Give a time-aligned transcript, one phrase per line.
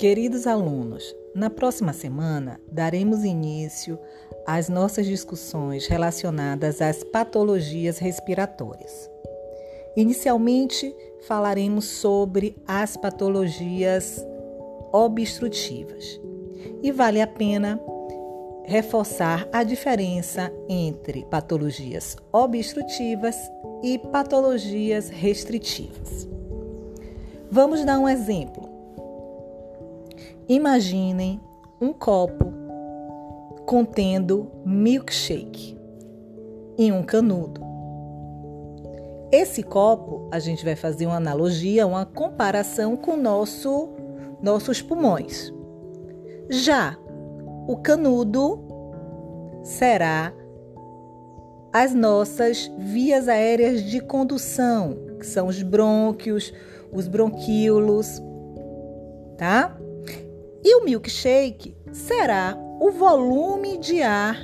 [0.00, 3.98] Queridos alunos, na próxima semana daremos início
[4.46, 9.10] às nossas discussões relacionadas às patologias respiratórias.
[9.94, 10.96] Inicialmente,
[11.28, 14.24] falaremos sobre as patologias
[14.90, 16.18] obstrutivas
[16.82, 17.78] e vale a pena
[18.64, 23.36] reforçar a diferença entre patologias obstrutivas
[23.82, 26.26] e patologias restritivas.
[27.50, 28.69] Vamos dar um exemplo.
[30.50, 31.40] Imaginem
[31.80, 32.52] um copo
[33.66, 35.78] contendo milkshake
[36.76, 37.60] em um canudo.
[39.30, 43.90] Esse copo, a gente vai fazer uma analogia, uma comparação com nosso,
[44.42, 45.52] nossos pulmões.
[46.48, 46.98] Já
[47.68, 48.60] o canudo
[49.62, 50.34] será
[51.72, 56.52] as nossas vias aéreas de condução, que são os brônquios,
[56.92, 58.20] os bronquíolos,
[59.38, 59.79] tá?
[60.62, 64.36] E o milkshake será o volume de ar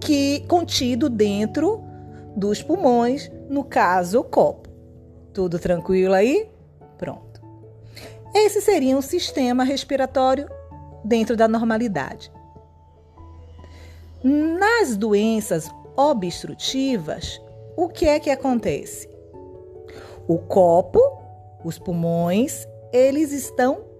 [0.00, 1.82] que contido dentro
[2.36, 4.68] dos pulmões, no caso, o copo.
[5.32, 6.48] Tudo tranquilo aí?
[6.98, 7.40] Pronto.
[8.34, 10.48] Esse seria um sistema respiratório
[11.04, 12.30] dentro da normalidade.
[14.22, 17.40] Nas doenças obstrutivas,
[17.76, 19.08] o que é que acontece?
[20.28, 21.00] O copo,
[21.64, 23.95] os pulmões, eles estão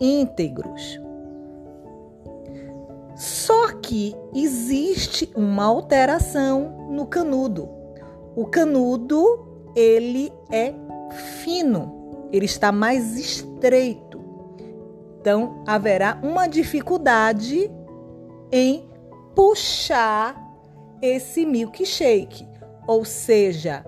[0.00, 1.00] íntegros.
[3.16, 7.68] Só que existe uma alteração no canudo.
[8.36, 10.72] O canudo, ele é
[11.42, 14.20] fino, ele está mais estreito.
[15.20, 17.70] Então, haverá uma dificuldade
[18.52, 18.88] em
[19.34, 20.36] puxar
[21.02, 22.46] esse milkshake.
[22.86, 23.84] Ou seja,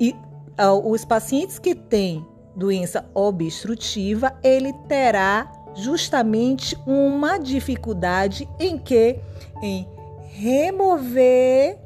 [0.00, 0.12] e,
[0.58, 9.18] uh, os pacientes que têm doença obstrutiva, ele terá justamente uma dificuldade em que
[9.62, 9.86] em
[10.28, 11.78] remover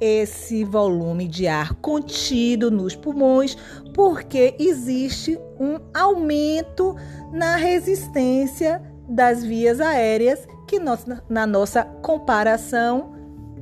[0.00, 3.56] esse volume de ar contido nos pulmões,
[3.94, 6.94] porque existe um aumento
[7.32, 13.12] na resistência das vias aéreas, que nós, na nossa comparação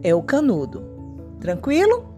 [0.02, 0.82] é o canudo.
[1.38, 2.13] Tranquilo?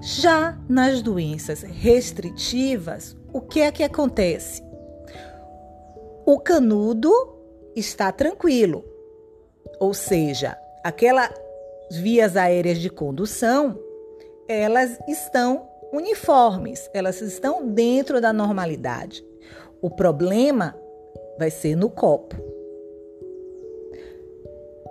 [0.00, 4.62] Já nas doenças restritivas, o que é que acontece?
[6.24, 7.12] O canudo
[7.76, 8.82] está tranquilo,
[9.78, 11.30] ou seja, aquelas
[11.90, 13.78] vias aéreas de condução,
[14.48, 19.22] elas estão uniformes, elas estão dentro da normalidade.
[19.82, 20.74] O problema
[21.38, 22.36] vai ser no copo.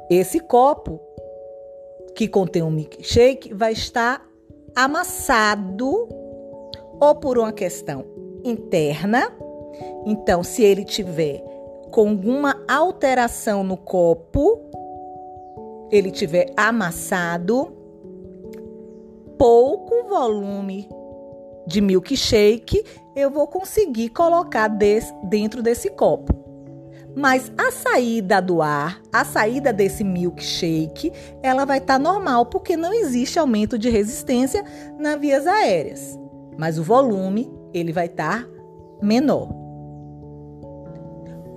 [0.10, 1.00] Esse copo
[2.16, 4.29] que contém um milkshake vai estar
[4.76, 6.08] amassado
[7.00, 8.06] ou por uma questão
[8.44, 9.32] interna.
[10.06, 11.44] Então, se ele tiver
[11.92, 14.60] com alguma alteração no copo,
[15.92, 17.72] ele tiver amassado,
[19.38, 20.88] pouco volume
[21.66, 22.84] de milkshake,
[23.16, 24.68] eu vou conseguir colocar
[25.24, 26.49] dentro desse copo.
[27.16, 31.12] Mas a saída do ar, a saída desse milkshake,
[31.42, 34.64] ela vai estar tá normal, porque não existe aumento de resistência
[34.98, 36.18] nas vias aéreas.
[36.58, 38.50] Mas o volume, ele vai estar tá
[39.02, 39.50] menor.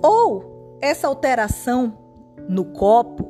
[0.03, 1.97] Ou essa alteração
[2.49, 3.29] no copo,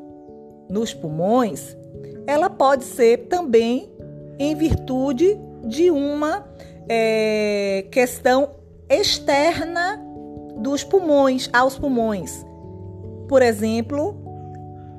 [0.69, 1.77] nos pulmões,
[2.25, 3.91] ela pode ser também
[4.39, 6.45] em virtude de uma
[6.89, 8.49] é, questão
[8.89, 10.12] externa
[10.63, 12.43] dos pulmões, aos pulmões.
[13.27, 14.17] Por exemplo,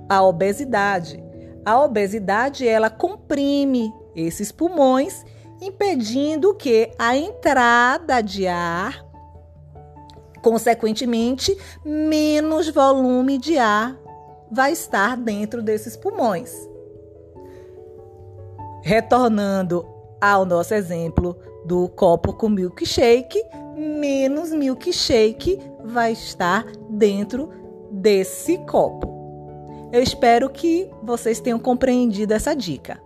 [0.08, 1.22] a obesidade.
[1.64, 5.24] A obesidade ela comprime esses pulmões,
[5.60, 9.04] impedindo que a entrada de ar,
[10.42, 13.98] consequentemente, menos volume de ar
[14.50, 16.54] vai estar dentro desses pulmões.
[18.83, 19.86] Retornando
[20.21, 23.43] ao nosso exemplo do copo com milkshake,
[23.77, 27.51] menos milkshake vai estar dentro
[27.91, 29.13] desse copo.
[29.93, 33.01] Eu espero que vocês tenham compreendido essa dica.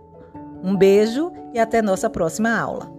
[0.63, 2.98] Um beijo e até nossa próxima aula.